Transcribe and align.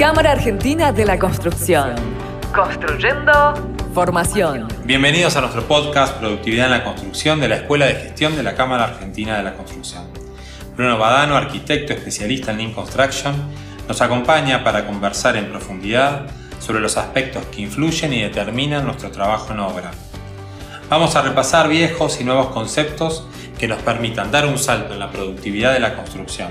Cámara 0.00 0.32
Argentina 0.32 0.92
de 0.92 1.04
la 1.04 1.18
Construcción. 1.18 1.94
Construyendo 2.54 3.52
formación. 3.92 4.66
Bienvenidos 4.86 5.36
a 5.36 5.42
nuestro 5.42 5.68
podcast 5.68 6.16
Productividad 6.16 6.64
en 6.64 6.70
la 6.70 6.84
Construcción 6.84 7.38
de 7.38 7.48
la 7.48 7.56
Escuela 7.56 7.84
de 7.84 7.96
Gestión 7.96 8.34
de 8.34 8.42
la 8.42 8.54
Cámara 8.54 8.84
Argentina 8.84 9.36
de 9.36 9.42
la 9.42 9.52
Construcción. 9.52 10.04
Bruno 10.74 10.96
Badano, 10.96 11.36
arquitecto 11.36 11.92
especialista 11.92 12.50
en 12.50 12.56
Lean 12.56 12.72
Construction, 12.72 13.34
nos 13.86 14.00
acompaña 14.00 14.64
para 14.64 14.86
conversar 14.86 15.36
en 15.36 15.50
profundidad 15.50 16.28
sobre 16.60 16.80
los 16.80 16.96
aspectos 16.96 17.44
que 17.54 17.60
influyen 17.60 18.14
y 18.14 18.22
determinan 18.22 18.86
nuestro 18.86 19.10
trabajo 19.10 19.52
en 19.52 19.60
obra. 19.60 19.90
Vamos 20.88 21.14
a 21.14 21.20
repasar 21.20 21.68
viejos 21.68 22.18
y 22.22 22.24
nuevos 22.24 22.46
conceptos 22.46 23.26
que 23.58 23.68
nos 23.68 23.82
permitan 23.82 24.30
dar 24.30 24.46
un 24.46 24.56
salto 24.56 24.94
en 24.94 24.98
la 24.98 25.10
productividad 25.10 25.74
de 25.74 25.80
la 25.80 25.94
construcción. 25.94 26.48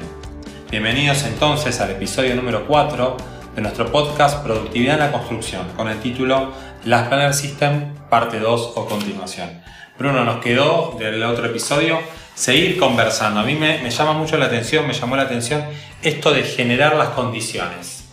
Bienvenidos 0.70 1.24
entonces 1.24 1.82
al 1.82 1.90
episodio 1.90 2.36
número 2.36 2.68
4 2.68 3.39
de 3.60 3.64
nuestro 3.64 3.92
podcast 3.92 4.42
Productividad 4.42 4.94
en 4.94 5.00
la 5.02 5.12
Construcción, 5.12 5.68
con 5.76 5.90
el 5.90 6.00
título 6.00 6.54
Las 6.86 7.10
Planner 7.10 7.34
System, 7.34 7.94
parte 8.10 8.40
2 8.40 8.72
o 8.76 8.86
continuación. 8.86 9.50
Bruno, 9.98 10.24
nos 10.24 10.38
quedó 10.38 10.96
del 10.98 11.22
otro 11.24 11.46
episodio 11.46 12.00
seguir 12.36 12.80
conversando. 12.80 13.42
A 13.42 13.44
mí 13.44 13.56
me, 13.56 13.90
llama 13.90 14.14
mucho 14.14 14.38
la 14.38 14.46
atención, 14.46 14.88
me 14.88 14.94
llamó 14.94 15.18
la 15.18 15.24
atención 15.24 15.66
esto 16.02 16.32
de 16.32 16.44
generar 16.44 16.96
las 16.96 17.10
condiciones. 17.10 18.08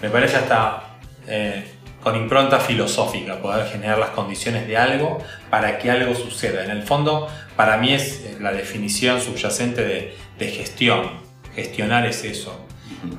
Me 0.00 0.08
parece 0.08 0.36
hasta 0.36 0.96
eh, 1.28 1.74
con 2.02 2.16
impronta 2.16 2.58
filosófica, 2.58 3.42
poder 3.42 3.68
generar 3.68 3.98
las 3.98 4.10
condiciones 4.10 4.66
de 4.66 4.78
algo 4.78 5.18
para 5.50 5.76
que 5.76 5.90
algo 5.90 6.14
suceda. 6.14 6.64
En 6.64 6.70
el 6.70 6.84
fondo, 6.84 7.28
para 7.54 7.76
mí 7.76 7.92
es 7.92 8.22
eh, 8.22 8.38
la 8.40 8.52
definición 8.52 9.20
subyacente 9.20 10.14
de, 10.38 10.48
gestión. 10.48 11.26
Gestionar 11.54 12.06
es 12.06 12.24
eso. 12.24 12.65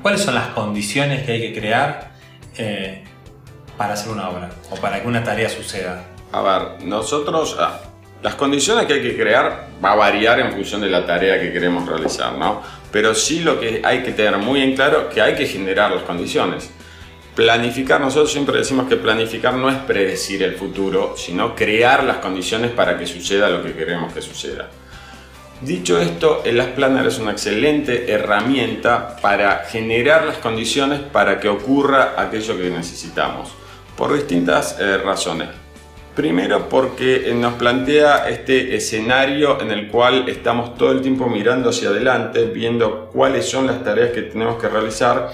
¿Cuáles 0.02 0.21
son 0.21 0.35
las 0.35 0.48
condiciones 0.48 1.26
que 1.26 1.34
hay 1.34 1.41
que 1.41 1.59
crear 1.59 2.12
eh, 2.58 3.03
para 3.78 3.94
hacer 3.94 4.11
una 4.11 4.30
obra 4.30 4.50
o 4.69 4.75
para 4.75 5.02
que 5.02 5.08
una 5.08 5.23
tarea 5.23 5.50
suceda? 5.50 6.03
A 6.31 6.41
ver, 6.41 6.83
nosotros, 6.83 7.55
ah, 7.59 7.80
las 8.22 8.36
condiciones 8.36 8.86
que 8.86 8.94
hay 8.94 9.02
que 9.02 9.16
crear 9.16 9.67
va 9.83 9.91
a 9.91 9.95
variar 9.95 10.39
en 10.39 10.52
función 10.52 10.81
de 10.81 10.89
la 10.89 11.06
tarea 11.06 11.39
que 11.39 11.52
queremos 11.52 11.88
realizar, 11.88 12.33
¿no? 12.33 12.61
Pero 12.91 13.14
sí 13.14 13.39
lo 13.39 13.59
que 13.59 13.81
hay 13.83 14.03
que 14.03 14.11
tener 14.11 14.38
muy 14.38 14.61
en 14.61 14.75
claro 14.75 15.09
que 15.09 15.22
hay 15.22 15.36
que 15.36 15.45
generar 15.45 15.91
las 15.91 16.03
condiciones. 16.03 16.72
Planificar, 17.36 18.02
nosotros 18.02 18.31
siempre 18.31 18.58
decimos 18.58 18.88
que 18.88 18.95
planificar 18.95 19.53
no 19.53 19.69
es 19.69 19.78
predecir 19.78 20.41
el 20.41 20.56
futuro, 20.56 21.13
sino 21.16 21.56
crear 21.56 22.03
las 22.03 22.17
condiciones 22.17 22.72
para 22.72 22.97
que 22.97 23.06
suceda 23.06 23.50
lo 23.50 23.63
que 23.63 23.73
queremos 23.73 24.11
que 24.11 24.22
suceda. 24.23 24.69
Dicho 25.61 26.00
esto, 26.00 26.44
el 26.45 26.58
Last 26.58 26.75
Planner 26.75 27.08
es 27.08 27.17
una 27.17 27.31
excelente 27.31 28.11
herramienta 28.11 29.17
para 29.19 29.66
generar 29.66 30.23
las 30.23 30.38
condiciones 30.38 31.00
para 31.00 31.39
que 31.39 31.50
ocurra 31.50 32.13
aquello 32.16 32.55
que 32.55 32.69
necesitamos, 32.69 33.50
por 33.95 34.13
distintas 34.13 34.80
eh, 34.80 35.00
razones. 35.00 35.50
Primero 36.16 36.69
porque 36.69 37.33
nos 37.35 37.55
plantea 37.55 38.30
este 38.30 38.75
escenario 38.75 39.59
en 39.59 39.72
el 39.72 39.88
cual 39.88 40.30
estamos 40.30 40.78
todo 40.78 40.91
el 40.91 41.02
tiempo 41.02 41.28
mirando 41.28 41.72
hacia 41.72 41.89
adelante, 41.89 42.45
viendo 42.45 43.09
cuáles 43.11 43.50
son 43.50 43.66
las 43.66 43.83
tareas 43.83 44.11
que 44.11 44.22
tenemos 44.23 44.61
que 44.61 44.69
realizar 44.69 45.31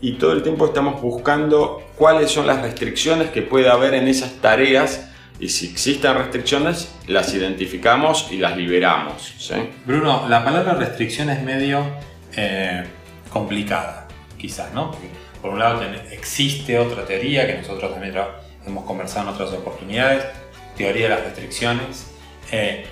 y 0.00 0.12
todo 0.12 0.34
el 0.34 0.44
tiempo 0.44 0.66
estamos 0.66 1.02
buscando 1.02 1.82
cuáles 1.96 2.30
son 2.30 2.46
las 2.46 2.62
restricciones 2.62 3.30
que 3.30 3.42
puede 3.42 3.68
haber 3.68 3.94
en 3.94 4.06
esas 4.06 4.34
tareas 4.40 5.13
y 5.40 5.48
si 5.48 5.66
existen 5.70 6.14
restricciones 6.14 6.94
las 7.06 7.34
identificamos 7.34 8.28
y 8.30 8.38
las 8.38 8.56
liberamos. 8.56 9.34
Bruno, 9.84 10.26
la 10.28 10.44
palabra 10.44 10.74
restricción 10.74 11.30
es 11.30 11.42
medio 11.42 11.84
eh, 12.36 12.84
complicada, 13.30 14.06
quizás, 14.38 14.72
¿no? 14.72 14.96
por 15.42 15.52
un 15.52 15.58
lado 15.58 15.82
existe 16.10 16.78
otra 16.78 17.04
teoría 17.04 17.46
que 17.46 17.58
nosotros 17.58 17.92
también 17.92 18.14
hemos 18.66 18.84
conversado 18.86 19.28
en 19.28 19.34
otras 19.34 19.50
oportunidades, 19.50 20.24
teoría 20.76 21.04
de 21.04 21.14
las 21.16 21.24
restricciones. 21.24 22.10
Eh, 22.50 22.86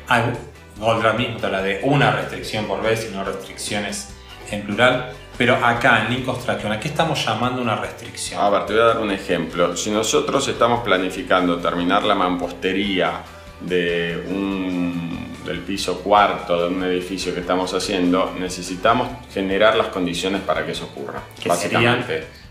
Goldra 0.78 1.12
mismo 1.12 1.38
habla 1.42 1.62
de 1.62 1.80
una 1.82 2.10
restricción 2.12 2.66
por 2.66 2.82
vez 2.82 3.06
y 3.08 3.14
no 3.14 3.24
restricciones 3.24 4.11
en 4.52 4.62
plural. 4.62 5.12
Pero 5.38 5.56
acá 5.56 6.04
en 6.04 6.12
Link 6.12 6.24
Construction, 6.24 6.72
¿a 6.72 6.78
qué 6.78 6.88
estamos 6.88 7.24
llamando 7.24 7.62
una 7.62 7.76
restricción? 7.76 8.40
A 8.40 8.50
ver, 8.50 8.66
te 8.66 8.74
voy 8.74 8.82
a 8.82 8.86
dar 8.86 8.98
un 8.98 9.10
ejemplo. 9.10 9.76
Si 9.76 9.90
nosotros 9.90 10.46
estamos 10.46 10.84
planificando 10.84 11.58
terminar 11.58 12.04
la 12.04 12.14
mampostería 12.14 13.22
de 13.60 14.24
un, 14.28 15.34
del 15.44 15.60
piso 15.60 16.00
cuarto 16.00 16.62
de 16.62 16.68
un 16.68 16.84
edificio 16.84 17.32
que 17.32 17.40
estamos 17.40 17.72
haciendo, 17.72 18.34
necesitamos 18.38 19.08
generar 19.32 19.74
las 19.74 19.88
condiciones 19.88 20.42
para 20.42 20.66
que 20.66 20.72
eso 20.72 20.84
ocurra. 20.84 21.22
básicamente 21.46 22.41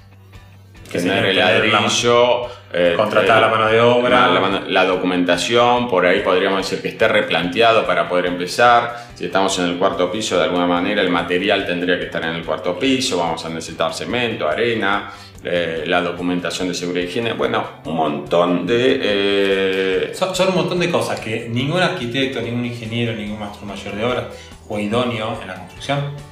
tener 0.99 1.25
el 1.25 1.37
ladrillo, 1.37 2.47
eh, 2.73 2.93
contratar 2.95 3.37
eh, 3.37 3.41
la 3.41 3.47
mano 3.49 3.67
de 3.67 3.81
obra, 3.81 4.61
la, 4.67 4.85
documentación, 4.85 5.89
por 5.89 6.05
ahí 6.05 6.21
podríamos 6.21 6.59
decir 6.59 6.81
que 6.81 6.89
esté 6.89 7.07
replanteado 7.07 7.85
para 7.85 8.07
poder 8.07 8.27
empezar. 8.27 9.07
Si 9.13 9.25
estamos 9.25 9.57
en 9.59 9.65
el 9.65 9.77
cuarto 9.77 10.11
piso, 10.11 10.37
de 10.37 10.45
alguna 10.45 10.65
manera 10.65 11.01
el 11.01 11.09
material 11.09 11.65
tendría 11.65 11.97
que 11.97 12.05
estar 12.05 12.23
en 12.23 12.35
el 12.35 12.43
cuarto 12.43 12.79
piso, 12.79 13.17
vamos 13.17 13.43
a 13.43 13.49
necesitar 13.49 13.93
cemento, 13.93 14.47
arena, 14.47 15.11
eh, 15.43 15.83
la 15.85 16.01
documentación 16.01 16.69
de 16.69 16.73
seguridad 16.73 17.05
y 17.05 17.09
higiene, 17.09 17.33
bueno, 17.33 17.63
un 17.85 17.95
montón 17.95 18.65
de... 18.65 20.11
Son, 20.13 20.33
son, 20.33 20.49
un 20.49 20.55
montón 20.55 20.79
de 20.79 20.89
cosas 20.89 21.19
que 21.19 21.49
ningún 21.49 21.81
arquitecto, 21.81 22.41
ningún 22.41 22.65
ingeniero, 22.65 23.13
ningún 23.13 23.39
maestro 23.39 23.65
mayor 23.65 23.95
de 23.95 24.03
obra 24.03 24.29
o 24.69 24.79
idóneo 24.79 25.39
en 25.41 25.47
la 25.47 25.55
construcción 25.55 26.31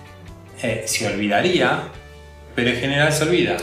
se 0.86 1.08
olvidaría, 1.08 1.84
pero 2.56 2.70
en 2.70 2.76
general 2.78 3.12
se 3.12 3.24
olvida. 3.24 3.58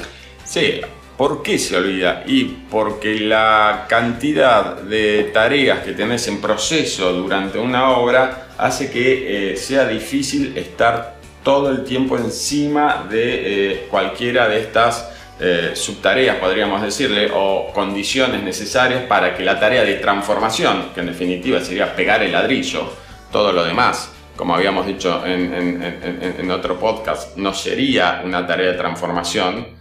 Sí, 0.47 0.81
¿por 1.17 1.43
qué 1.43 1.59
se 1.59 1.77
olvida? 1.77 2.23
Y 2.25 2.45
porque 2.71 3.19
la 3.19 3.87
cantidad 3.89 4.77
de 4.77 5.25
tareas 5.35 5.81
que 5.81 5.93
tenés 5.93 6.29
en 6.29 6.41
proceso 6.41 7.13
durante 7.13 7.59
una 7.59 7.91
obra 7.91 8.47
hace 8.57 8.89
que 8.89 9.53
eh, 9.53 9.57
sea 9.57 9.89
difícil 9.89 10.57
estar 10.57 11.17
todo 11.43 11.71
el 11.71 11.83
tiempo 11.83 12.17
encima 12.17 13.07
de 13.11 13.73
eh, 13.73 13.87
cualquiera 13.91 14.49
de 14.49 14.61
estas 14.61 15.11
eh, 15.41 15.73
subtareas, 15.75 16.37
podríamos 16.37 16.81
decirle, 16.81 17.29
o 17.35 17.73
condiciones 17.75 18.43
necesarias 18.45 19.03
para 19.03 19.37
que 19.37 19.45
la 19.45 19.59
tarea 19.59 19.83
de 19.83 19.95
transformación, 19.95 20.91
que 20.95 21.01
en 21.01 21.07
definitiva 21.07 21.61
sería 21.61 21.95
pegar 21.95 22.23
el 22.23 22.33
ladrillo, 22.33 22.89
todo 23.33 23.53
lo 23.53 23.65
demás, 23.65 24.13
como 24.37 24.55
habíamos 24.55 24.87
dicho 24.87 25.25
en 25.27 26.51
otro 26.51 26.79
podcast, 26.79 27.37
no 27.37 27.53
sería 27.53 28.23
una 28.25 28.47
tarea 28.47 28.73
de 28.73 28.79
transformación, 28.79 29.77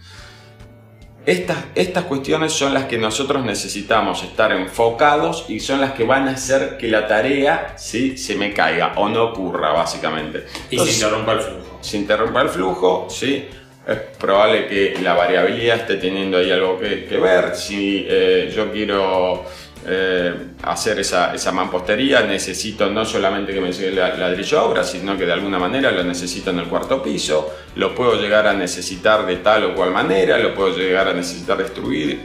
estas, 1.26 1.58
estas 1.74 2.04
cuestiones 2.04 2.52
son 2.52 2.72
las 2.72 2.84
que 2.84 2.98
nosotros 2.98 3.44
necesitamos 3.44 4.22
estar 4.22 4.52
enfocados 4.52 5.44
y 5.48 5.58
son 5.58 5.80
las 5.80 5.92
que 5.92 6.04
van 6.04 6.28
a 6.28 6.32
hacer 6.32 6.76
que 6.78 6.86
la 6.86 7.08
tarea 7.08 7.74
¿sí? 7.76 8.16
se 8.16 8.36
me 8.36 8.54
caiga 8.54 8.92
o 8.94 9.08
no 9.08 9.24
ocurra, 9.24 9.72
básicamente. 9.72 10.46
Y 10.70 10.78
se 10.78 10.92
interrumpa 10.92 11.32
el 11.32 11.40
flujo. 11.40 11.78
Se 11.80 11.96
interrumpa 11.96 12.42
el 12.42 12.48
flujo, 12.48 13.08
sí. 13.10 13.48
Es 13.88 13.98
probable 14.18 14.68
que 14.68 14.98
la 15.02 15.14
variabilidad 15.14 15.78
esté 15.78 15.96
teniendo 15.96 16.38
ahí 16.38 16.50
algo 16.50 16.78
que, 16.78 17.18
ver. 17.20 17.56
Si 17.56 18.06
eh, 18.08 18.52
yo 18.54 18.70
quiero 18.72 19.44
eh, 19.88 20.34
hacer 20.64 20.98
esa, 20.98 21.32
esa, 21.32 21.52
mampostería, 21.52 22.22
necesito 22.22 22.90
no 22.90 23.04
solamente 23.04 23.54
que 23.54 23.60
me 23.60 23.72
llegue 23.72 23.92
la 23.92 24.16
ladrillo 24.16 24.64
obra, 24.64 24.82
sino 24.82 25.16
que 25.16 25.24
de 25.24 25.32
alguna 25.32 25.60
manera 25.60 25.92
lo 25.92 26.02
necesito 26.02 26.50
en 26.50 26.58
el 26.58 26.66
cuarto 26.66 27.00
piso, 27.00 27.54
lo 27.76 27.94
puedo 27.94 28.20
llegar 28.20 28.48
a 28.48 28.52
necesitar 28.52 29.24
de 29.24 29.36
tal 29.36 29.64
o 29.64 29.74
cual 29.76 29.92
manera, 29.92 30.38
lo 30.38 30.54
puedo 30.56 30.76
llegar 30.76 31.06
a 31.06 31.12
necesitar 31.12 31.58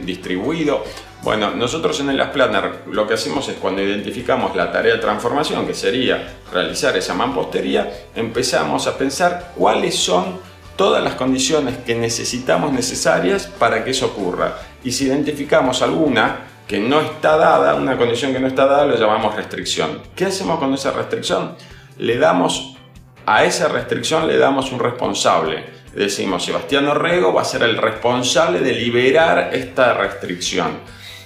distribuido. 0.04 0.82
Bueno, 1.22 1.52
nosotros 1.52 2.00
en 2.00 2.10
el 2.10 2.30
Planner 2.30 2.80
lo 2.90 3.06
que 3.06 3.14
hacemos 3.14 3.48
es 3.48 3.54
cuando 3.54 3.80
identificamos 3.80 4.56
la 4.56 4.72
tarea 4.72 4.94
de 4.94 5.00
transformación, 5.00 5.64
que 5.64 5.74
sería 5.74 6.34
realizar 6.52 6.96
esa 6.96 7.14
mampostería, 7.14 8.08
empezamos 8.16 8.88
a 8.88 8.98
pensar 8.98 9.52
cuáles 9.54 9.94
son 9.94 10.40
todas 10.74 11.04
las 11.04 11.14
condiciones 11.14 11.76
que 11.86 11.94
necesitamos 11.94 12.72
necesarias 12.72 13.46
para 13.46 13.84
que 13.84 13.92
eso 13.92 14.06
ocurra. 14.06 14.58
Y 14.82 14.90
si 14.90 15.04
identificamos 15.04 15.80
alguna, 15.80 16.51
que 16.72 16.80
no 16.80 17.02
está 17.02 17.36
dada, 17.36 17.74
una 17.74 17.98
condición 17.98 18.32
que 18.32 18.40
no 18.40 18.46
está 18.46 18.64
dada, 18.64 18.86
lo 18.86 18.96
llamamos 18.96 19.36
restricción. 19.36 20.00
¿Qué 20.16 20.24
hacemos 20.24 20.58
con 20.58 20.72
esa 20.72 20.90
restricción? 20.90 21.54
Le 21.98 22.16
damos, 22.16 22.78
a 23.26 23.44
esa 23.44 23.68
restricción 23.68 24.26
le 24.26 24.38
damos 24.38 24.72
un 24.72 24.78
responsable. 24.78 25.66
Decimos, 25.94 26.46
Sebastián 26.46 26.88
Orrego 26.88 27.34
va 27.34 27.42
a 27.42 27.44
ser 27.44 27.62
el 27.64 27.76
responsable 27.76 28.60
de 28.60 28.72
liberar 28.72 29.50
esta 29.52 29.92
restricción. 29.92 30.78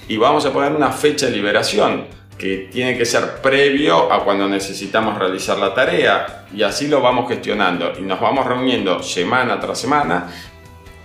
Y 0.08 0.16
vamos 0.16 0.44
a 0.46 0.52
poner 0.52 0.72
una 0.72 0.90
fecha 0.90 1.26
de 1.26 1.32
liberación 1.37 2.08
que 2.37 2.69
tiene 2.72 2.98
que 2.98 3.04
ser 3.04 3.37
previo 3.40 4.12
a 4.12 4.25
cuando 4.25 4.48
necesitamos 4.48 5.16
realizar 5.16 5.58
la 5.58 5.72
tarea 5.72 6.46
y 6.52 6.64
así 6.64 6.88
lo 6.88 7.00
vamos 7.00 7.28
gestionando 7.28 7.93
y 7.96 8.02
nos 8.02 8.19
vamos 8.19 8.44
reuniendo 8.46 9.00
semana 9.00 9.60
tras 9.60 9.78
semana 9.78 10.26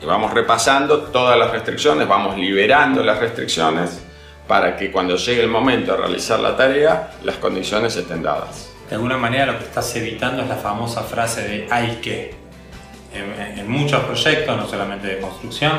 y 0.01 0.05
vamos 0.07 0.33
repasando 0.33 1.01
todas 1.01 1.37
las 1.37 1.51
restricciones, 1.51 2.07
vamos 2.07 2.35
liberando 2.39 3.03
las 3.03 3.19
restricciones 3.19 4.07
para 4.51 4.75
que 4.75 4.91
cuando 4.91 5.15
llegue 5.15 5.43
el 5.43 5.47
momento 5.47 5.93
de 5.93 5.97
realizar 5.99 6.37
la 6.41 6.57
tarea, 6.57 7.11
las 7.23 7.37
condiciones 7.37 7.95
estén 7.95 8.21
dadas. 8.21 8.69
De 8.89 8.95
alguna 8.95 9.15
manera 9.15 9.45
lo 9.45 9.57
que 9.57 9.63
estás 9.63 9.95
evitando 9.95 10.41
es 10.41 10.49
la 10.49 10.57
famosa 10.57 11.03
frase 11.03 11.47
de 11.47 11.67
hay 11.71 11.99
que. 12.01 12.35
En, 13.13 13.71
muchos 13.71 14.03
proyectos, 14.03 14.57
no 14.57 14.67
solamente 14.67 15.07
de 15.07 15.19
construcción, 15.19 15.71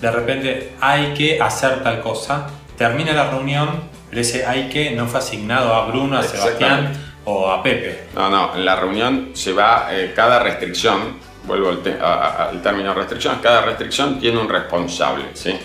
de 0.00 0.08
repente 0.12 0.72
hay 0.80 1.14
que 1.14 1.42
hacer 1.42 1.82
tal 1.82 2.00
cosa, 2.00 2.46
termina 2.78 3.12
la 3.12 3.28
reunión, 3.28 3.68
pero 4.08 4.22
ese 4.22 4.46
hay 4.46 4.68
que 4.68 4.92
no 4.92 5.08
fue 5.08 5.18
asignado 5.18 5.74
a 5.74 5.86
Bruno, 5.86 6.16
a 6.16 6.22
Sebastián 6.22 6.92
o 7.24 7.50
a 7.50 7.60
Pepe. 7.60 8.04
No, 8.14 8.30
no, 8.30 8.54
en 8.54 8.64
la 8.64 8.76
reunión 8.76 9.30
se 9.34 9.52
va 9.52 9.88
eh, 9.90 10.12
cada 10.14 10.38
restricción, 10.38 11.18
vuelvo 11.42 11.70
al, 11.70 12.62
término 12.62 12.94
restricción, 12.94 13.40
cada 13.42 13.62
restricción 13.62 14.20
tiene 14.20 14.38
un 14.38 14.48
responsable, 14.48 15.24
¿sí? 15.34 15.58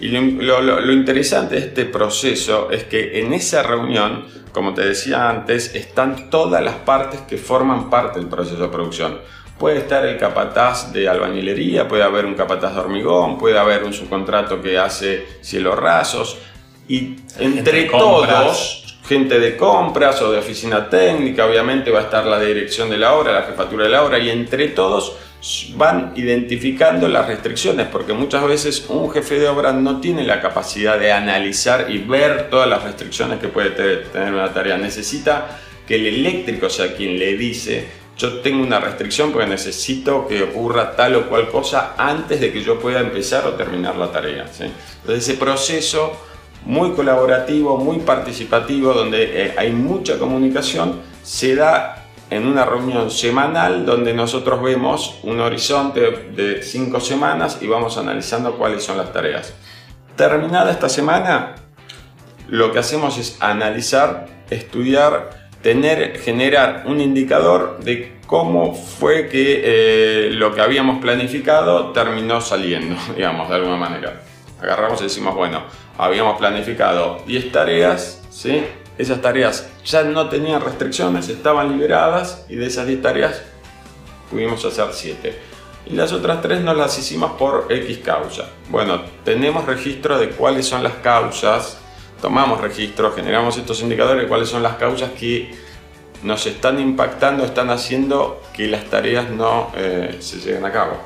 Y 0.00 0.08
lo, 0.08 0.92
interesante 0.92 1.56
de 1.56 1.66
este 1.66 1.84
proceso 1.84 2.70
es 2.70 2.84
que 2.84 3.20
en 3.20 3.32
esa 3.32 3.64
reunión, 3.64 4.26
como 4.52 4.72
te 4.72 4.84
decía 4.84 5.28
antes, 5.28 5.74
están 5.74 6.30
todas 6.30 6.62
las 6.62 6.76
partes 6.76 7.20
que 7.22 7.36
forman 7.36 7.90
parte 7.90 8.20
del 8.20 8.28
proceso 8.28 8.62
de 8.62 8.68
producción. 8.68 9.18
Puede 9.58 9.78
estar 9.78 10.06
el 10.06 10.16
capataz 10.16 10.92
de 10.92 11.08
albañilería, 11.08 11.88
puede 11.88 12.04
haber 12.04 12.26
un 12.26 12.34
capataz 12.34 12.74
de 12.74 12.80
hormigón, 12.80 13.38
puede 13.38 13.58
haber 13.58 13.82
un 13.82 13.92
subcontrato 13.92 14.62
que 14.62 14.78
hace 14.78 15.26
cielos 15.40 15.76
rasos. 15.76 16.38
Y 16.86 17.16
entre 17.40 17.84
todos, 17.86 18.96
gente 19.08 19.40
de 19.40 19.56
compras 19.56 20.22
o 20.22 20.30
de 20.30 20.38
oficina 20.38 20.88
técnica, 20.88 21.44
obviamente 21.44 21.90
va 21.90 21.98
a 21.98 22.02
estar 22.02 22.24
la 22.24 22.38
dirección 22.38 22.88
de 22.88 22.98
la 22.98 23.14
obra, 23.14 23.32
la 23.32 23.42
jefatura 23.42 23.82
de 23.84 23.90
la 23.90 24.04
obra, 24.04 24.20
y 24.20 24.30
entre 24.30 24.68
todos 24.68 25.16
van 25.76 26.12
identificando 26.16 27.08
las 27.08 27.26
restricciones, 27.28 27.86
porque 27.86 28.12
muchas 28.12 28.46
veces 28.46 28.86
un 28.88 29.10
jefe 29.10 29.38
de 29.38 29.48
obra 29.48 29.72
no 29.72 30.00
tiene 30.00 30.24
la 30.24 30.40
capacidad 30.40 30.98
de 30.98 31.12
analizar 31.12 31.86
y 31.90 31.98
ver 31.98 32.50
todas 32.50 32.68
las 32.68 32.82
restricciones 32.82 33.38
que 33.38 33.48
puede 33.48 33.70
tener 33.70 34.32
una 34.32 34.52
tarea. 34.52 34.76
Necesita 34.76 35.60
que 35.86 35.94
el 35.94 36.06
eléctrico 36.06 36.68
sea 36.68 36.94
quien 36.94 37.18
le 37.18 37.36
dice, 37.36 37.86
yo 38.18 38.40
tengo 38.40 38.62
una 38.64 38.80
restricción 38.80 39.30
porque 39.30 39.46
necesito 39.46 40.26
que 40.26 40.42
ocurra 40.42 40.96
tal 40.96 41.14
o 41.14 41.28
cual 41.28 41.48
cosa 41.48 41.94
antes 41.96 42.40
de 42.40 42.52
que 42.52 42.62
yo 42.62 42.80
pueda 42.80 42.98
empezar 42.98 43.46
o 43.46 43.52
terminar 43.52 43.96
la 43.96 44.10
tarea. 44.10 44.42
Entonces 44.42 45.28
ese 45.28 45.34
proceso 45.34 46.20
muy 46.64 46.90
colaborativo, 46.92 47.78
muy 47.78 48.00
participativo, 48.00 48.92
donde 48.92 49.46
eh, 49.46 49.54
hay 49.56 49.70
mucha 49.70 50.18
comunicación, 50.18 51.00
se 51.22 51.54
da 51.54 52.07
en 52.30 52.46
una 52.46 52.64
reunión 52.64 53.10
semanal 53.10 53.86
donde 53.86 54.12
nosotros 54.12 54.62
vemos 54.62 55.18
un 55.22 55.40
horizonte 55.40 56.00
de 56.34 56.62
cinco 56.62 57.00
semanas 57.00 57.58
y 57.60 57.66
vamos 57.66 57.96
analizando 57.96 58.56
cuáles 58.56 58.84
son 58.84 58.98
las 58.98 59.12
tareas. 59.12 59.54
Terminada 60.16 60.70
esta 60.70 60.88
semana, 60.88 61.54
lo 62.48 62.72
que 62.72 62.80
hacemos 62.80 63.18
es 63.18 63.36
analizar, 63.40 64.26
estudiar, 64.50 65.48
tener, 65.62 66.18
generar 66.18 66.84
un 66.86 67.00
indicador 67.00 67.78
de 67.80 68.18
cómo 68.26 68.74
fue 68.74 69.28
que 69.28 69.62
eh, 69.64 70.30
lo 70.30 70.54
que 70.54 70.60
habíamos 70.60 71.00
planificado 71.00 71.92
terminó 71.92 72.40
saliendo, 72.40 72.96
digamos, 73.16 73.48
de 73.48 73.56
alguna 73.56 73.76
manera. 73.76 74.22
Agarramos 74.60 75.00
y 75.00 75.04
decimos, 75.04 75.34
bueno, 75.34 75.62
habíamos 75.96 76.38
planificado 76.38 77.22
10 77.26 77.52
tareas, 77.52 78.22
¿sí? 78.30 78.64
Esas 78.98 79.22
tareas 79.22 79.68
ya 79.84 80.02
no 80.02 80.28
tenían 80.28 80.60
restricciones, 80.60 81.28
estaban 81.28 81.72
liberadas 81.72 82.44
y 82.48 82.56
de 82.56 82.66
esas 82.66 82.86
10 82.86 83.00
tareas 83.00 83.42
pudimos 84.30 84.64
hacer 84.64 84.88
7. 84.92 85.38
Y 85.86 85.94
las 85.94 86.12
otras 86.12 86.42
3 86.42 86.60
no 86.62 86.74
las 86.74 86.98
hicimos 86.98 87.32
por 87.32 87.66
X 87.70 87.98
causa. 87.98 88.50
Bueno, 88.68 89.02
tenemos 89.24 89.64
registro 89.64 90.18
de 90.18 90.30
cuáles 90.30 90.66
son 90.66 90.82
las 90.82 90.94
causas, 90.94 91.78
tomamos 92.20 92.60
registro, 92.60 93.12
generamos 93.12 93.56
estos 93.56 93.80
indicadores 93.80 94.26
cuáles 94.26 94.48
son 94.48 94.62
las 94.62 94.74
causas 94.76 95.10
que 95.12 95.54
nos 96.22 96.46
están 96.46 96.80
impactando, 96.80 97.44
están 97.44 97.70
haciendo 97.70 98.42
que 98.52 98.66
las 98.66 98.84
tareas 98.86 99.30
no 99.30 99.70
eh, 99.76 100.16
se 100.20 100.38
lleguen 100.38 100.64
a 100.64 100.72
cabo. 100.72 100.98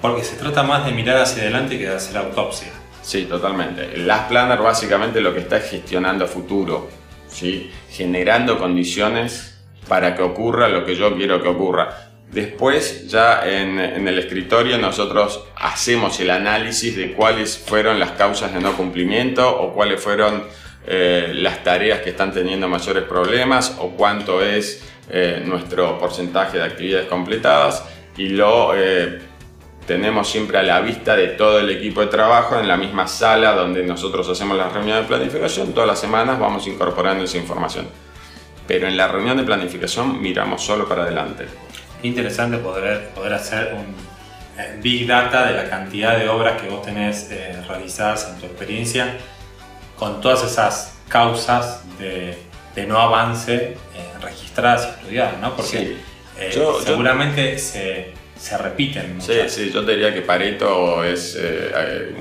Porque 0.00 0.24
se 0.24 0.34
trata 0.34 0.64
más 0.64 0.84
de 0.84 0.92
mirar 0.92 1.18
hacia 1.18 1.42
adelante 1.42 1.78
que 1.78 1.88
de 1.88 1.94
hacer 1.94 2.18
autopsia. 2.18 2.72
Sí, 3.02 3.24
totalmente. 3.24 3.94
El 3.94 4.06
Last 4.06 4.28
Planner 4.28 4.60
básicamente 4.60 5.20
lo 5.20 5.34
que 5.34 5.40
está 5.40 5.56
es 5.56 5.68
gestionando 5.70 6.26
futuro, 6.26 6.88
¿sí? 7.28 7.70
generando 7.90 8.58
condiciones 8.58 9.58
para 9.88 10.14
que 10.14 10.22
ocurra 10.22 10.68
lo 10.68 10.86
que 10.86 10.94
yo 10.94 11.14
quiero 11.16 11.42
que 11.42 11.48
ocurra. 11.48 12.12
Después, 12.30 13.08
ya 13.08 13.46
en, 13.46 13.78
el 13.78 14.18
escritorio, 14.18 14.78
nosotros 14.78 15.44
hacemos 15.56 16.18
el 16.20 16.30
análisis 16.30 16.96
de 16.96 17.12
cuáles 17.12 17.58
fueron 17.58 17.98
las 18.00 18.12
causas 18.12 18.54
de 18.54 18.60
no 18.60 18.74
cumplimiento 18.74 19.60
o 19.60 19.74
cuáles 19.74 20.00
fueron 20.00 20.44
eh, 20.86 21.32
las 21.34 21.62
tareas 21.62 22.00
que 22.00 22.10
están 22.10 22.32
teniendo 22.32 22.68
mayores 22.68 23.04
problemas 23.04 23.76
o 23.80 23.90
cuánto 23.90 24.42
es 24.42 24.82
eh, 25.10 25.42
nuestro 25.44 25.98
porcentaje 25.98 26.56
de 26.56 26.64
actividades 26.64 27.06
completadas 27.06 27.84
y 28.16 28.28
lo 28.28 28.72
eh, 28.74 29.20
tenemos 29.86 30.30
siempre 30.30 30.58
a 30.58 30.62
la 30.62 30.80
vista 30.80 31.16
de 31.16 31.28
todo 31.28 31.58
el 31.58 31.70
equipo 31.70 32.00
de 32.00 32.06
trabajo 32.06 32.58
en 32.58 32.68
la 32.68 32.76
misma 32.76 33.08
sala 33.08 33.52
donde 33.52 33.82
nosotros 33.84 34.28
hacemos 34.28 34.56
la 34.56 34.68
reunión 34.68 35.02
de 35.02 35.08
planificación. 35.08 35.72
Todas 35.72 35.88
las 35.88 35.98
semanas 35.98 36.38
vamos 36.38 36.66
incorporando 36.66 37.24
esa 37.24 37.38
información. 37.38 37.88
Pero 38.66 38.86
en 38.86 38.96
la 38.96 39.08
reunión 39.08 39.36
de 39.36 39.42
planificación 39.42 40.22
miramos 40.22 40.62
solo 40.62 40.88
para 40.88 41.02
adelante. 41.02 41.46
Interesante 42.02 42.58
poder, 42.58 43.10
poder 43.10 43.34
hacer 43.34 43.74
un 43.74 43.94
eh, 44.60 44.78
big 44.80 45.06
data 45.06 45.46
de 45.46 45.54
la 45.54 45.68
cantidad 45.68 46.16
de 46.16 46.28
obras 46.28 46.60
que 46.60 46.68
vos 46.68 46.82
tenés 46.82 47.28
eh, 47.30 47.60
realizadas 47.66 48.28
en 48.28 48.40
tu 48.40 48.46
experiencia 48.46 49.16
con 49.98 50.20
todas 50.20 50.44
esas 50.44 50.98
causas 51.08 51.82
de, 51.98 52.38
de 52.74 52.86
no 52.86 52.98
avance 52.98 53.54
eh, 53.54 53.76
registradas 54.20 54.86
y 54.86 55.00
estudiadas, 55.00 55.38
¿no? 55.38 55.56
Porque 55.56 55.96
seguramente 56.84 57.58
se 57.58 58.21
se 58.36 58.58
repiten. 58.58 59.20
Sí, 59.20 59.34
sí, 59.48 59.70
yo 59.72 59.82
diría 59.82 60.12
que 60.12 60.22
Pareto 60.22 61.04
es... 61.04 61.38
Eh, 61.40 62.14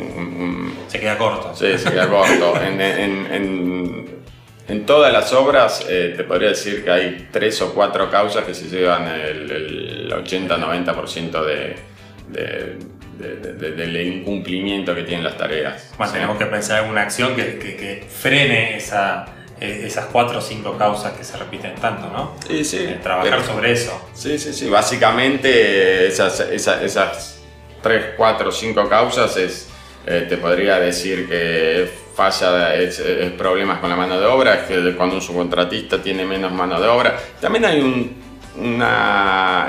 se 0.88 1.00
queda 1.00 1.18
corto. 1.18 1.56
Sí, 1.56 1.78
se 1.78 1.92
queda 1.92 2.08
corto. 2.08 2.62
en, 2.62 2.80
en, 2.82 4.22
en, 4.68 4.86
todas 4.86 5.12
las 5.12 5.34
obras 5.34 5.86
eh, 5.90 6.14
te 6.16 6.24
podría 6.24 6.50
decir 6.50 6.84
que 6.84 6.92
hay 6.92 7.28
tres 7.32 7.62
o 7.62 7.74
cuatro 7.74 8.10
causas 8.10 8.46
que 8.46 8.54
se 8.54 8.68
llevan 8.68 9.08
el, 9.08 10.12
80-90% 10.12 11.46
de, 11.46 11.76
de, 12.30 13.72
del 13.72 13.98
incumplimiento 14.02 14.94
que 14.94 15.04
tienen 15.04 15.24
las 15.24 15.38
tareas. 15.38 15.94
Bueno, 15.98 16.14
tenemos 16.14 16.38
que 16.38 16.46
pensar 16.46 16.84
en 16.84 16.90
una 16.90 17.02
acción 17.02 17.36
que, 17.36 17.58
que, 17.58 17.76
que 17.76 18.06
frene 18.08 18.78
esa 18.78 19.26
eh, 19.26 19.41
esas 19.62 20.06
cuatro 20.06 20.40
o 20.40 20.42
cinco 20.42 20.76
causas 20.76 21.14
que 21.14 21.24
se 21.24 21.38
repiten 21.38 21.76
tanto, 21.76 22.08
¿no? 22.08 22.36
Sí, 22.48 22.66
sí. 22.66 22.78
Eh, 22.78 23.00
trabajar 23.02 23.46
sobre 23.46 23.72
eso. 23.72 24.10
Sí, 24.14 24.40
sí, 24.40 24.54
sí. 24.54 24.68
Básicamente 24.68 26.08
esas, 26.08 26.40
esas, 26.40 26.82
esas 26.82 27.42
tres, 27.82 28.06
cuatro, 28.18 28.52
cinco 28.52 28.90
causas 28.90 29.38
es, 29.38 29.70
eh, 30.08 30.26
te 30.28 30.38
podría 30.38 30.80
decir 30.80 31.30
que 31.30 31.88
falla, 32.16 32.74
es, 32.76 33.00
problemas 33.38 33.80
con 33.80 33.92
la 33.92 33.96
mano 33.96 34.20
de 34.20 34.26
obra, 34.26 34.56
es 34.56 34.64
que 34.64 34.96
cuando 34.96 35.16
un 35.16 35.22
subcontratista 35.22 36.02
tiene 36.02 36.26
menos 36.26 36.52
mano 36.52 36.82
de 36.82 36.88
obra. 36.88 37.20
También 37.40 37.66
hay 37.66 37.82
un, 37.82 38.16
una, 38.58 39.68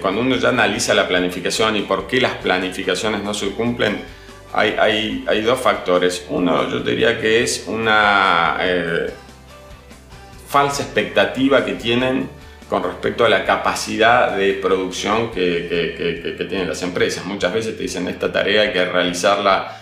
cuando 0.00 0.20
uno 0.20 0.36
ya 0.36 0.50
analiza 0.50 0.94
la 0.94 1.08
planificación 1.08 1.76
y 1.76 1.80
por 1.80 2.06
qué 2.06 2.20
las 2.20 2.34
planificaciones 2.36 3.24
no 3.24 3.34
se 3.34 3.48
cumplen, 3.50 4.04
hay, 4.52 4.76
hay, 4.78 5.24
hay 5.26 5.42
dos 5.42 5.58
factores. 5.58 6.26
Uno, 6.28 6.70
yo 6.70 6.78
diría 6.78 7.20
que 7.20 7.42
es 7.42 7.64
una 7.66 8.58
falsa 10.52 10.82
expectativa 10.82 11.64
que 11.64 11.72
tienen 11.72 12.28
con 12.68 12.82
respecto 12.82 13.24
a 13.24 13.28
la 13.30 13.44
capacidad 13.44 14.36
de 14.36 14.52
producción 14.54 15.30
que, 15.30 16.36
tienen 16.48 16.68
las 16.68 16.82
empresas. 16.82 17.24
Muchas 17.24 17.54
veces 17.54 17.76
te 17.76 17.84
dicen 17.84 18.06
esta 18.06 18.30
tarea 18.30 18.62
hay 18.62 18.72
que 18.72 18.84
realizarla 18.84 19.78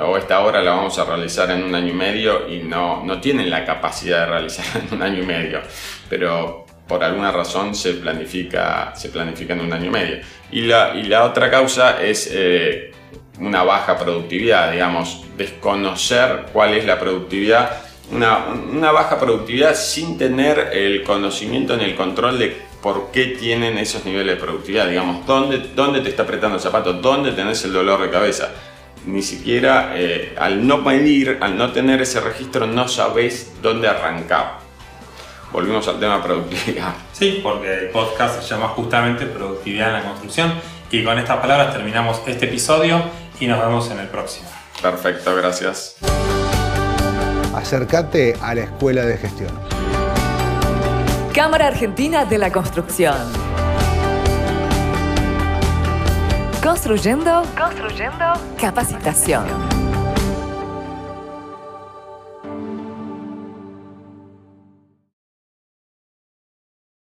o 0.00 0.16
esta 0.16 0.40
hora 0.40 0.62
la 0.62 0.72
vamos 0.72 0.96
a 0.98 1.04
realizar 1.04 1.50
en 1.50 1.64
un 1.64 1.74
año 1.74 1.88
y 1.88 1.96
medio 1.96 2.48
y 2.48 2.60
no, 2.60 3.02
no 3.04 3.20
tienen 3.20 3.50
la 3.50 3.64
capacidad 3.64 4.20
de 4.20 4.26
realizarla 4.26 4.82
en 4.88 4.94
un 4.94 5.02
año 5.02 5.22
y 5.22 5.26
medio, 5.26 5.60
pero 6.08 6.66
por 6.86 7.02
alguna 7.02 7.32
razón 7.32 7.74
se 7.74 7.94
planifica, 7.94 8.94
se 8.94 9.08
planifica 9.08 9.54
en 9.54 9.60
un 9.60 9.72
año 9.72 9.86
y 9.86 9.90
medio. 9.90 10.18
Y 10.52 10.62
la, 10.62 10.94
y 10.94 11.02
la 11.04 11.24
otra 11.24 11.50
causa 11.50 12.00
es 12.00 12.30
eh, 12.32 12.92
una 13.40 13.64
baja 13.64 13.98
productividad, 13.98 14.70
digamos, 14.70 15.24
desconocer 15.36 16.46
cuál 16.52 16.74
es 16.74 16.84
la 16.84 16.98
productividad 16.98 17.87
una, 18.10 18.92
baja 18.92 19.18
productividad 19.18 19.74
sin 19.74 20.16
tener 20.18 20.70
el 20.72 21.02
conocimiento 21.02 21.76
ni 21.76 21.84
el 21.84 21.94
control 21.94 22.38
de 22.38 22.56
por 22.82 23.10
qué 23.10 23.26
tienen 23.26 23.78
esos 23.78 24.04
niveles 24.04 24.36
de 24.36 24.40
productividad. 24.40 24.88
Digamos, 24.88 25.26
¿dónde, 25.26 25.58
dónde 25.74 26.00
te 26.00 26.10
está 26.10 26.22
apretando 26.22 26.56
el 26.56 26.62
zapato? 26.62 26.94
¿Dónde 26.94 27.32
tenés 27.32 27.64
el 27.64 27.72
dolor 27.72 28.00
de 28.00 28.10
cabeza? 28.10 28.50
Ni 29.06 29.22
siquiera 29.22 29.92
eh, 29.94 30.34
al 30.38 30.66
no 30.66 30.78
medir, 30.78 31.38
al 31.40 31.56
no 31.56 31.72
tener 31.72 32.00
ese 32.02 32.20
registro, 32.20 32.66
no 32.66 32.88
sabés 32.88 33.52
dónde 33.62 33.88
arrancar. 33.88 34.58
Volvimos 35.52 35.88
al 35.88 35.98
tema 35.98 36.22
productividad. 36.22 36.94
Sí, 37.12 37.40
porque 37.42 37.72
el 37.74 37.88
podcast 37.88 38.40
se 38.40 38.48
llama 38.48 38.68
justamente 38.68 39.26
Productividad 39.26 39.88
en 39.88 39.94
la 39.94 40.02
Construcción. 40.04 40.54
Y 40.92 41.02
con 41.02 41.18
estas 41.18 41.38
palabras 41.38 41.72
terminamos 41.72 42.22
este 42.26 42.46
episodio 42.46 43.02
y 43.40 43.48
nos 43.48 43.58
vemos 43.58 43.90
en 43.90 43.98
el 43.98 44.06
próximo. 44.06 44.48
Perfecto, 44.80 45.34
gracias 45.34 45.96
acércate 47.58 48.34
a 48.40 48.54
la 48.54 48.62
Escuela 48.62 49.04
de 49.04 49.16
Gestión. 49.16 49.50
Cámara 51.34 51.68
Argentina 51.68 52.24
de 52.24 52.38
la 52.38 52.50
Construcción. 52.50 53.16
Construyendo, 56.62 57.42
construyendo 57.56 58.24
capacitación. 58.60 59.77